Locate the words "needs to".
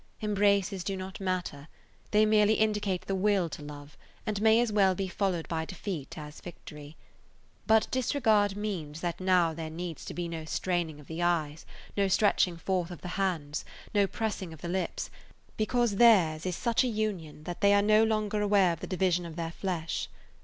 9.69-10.15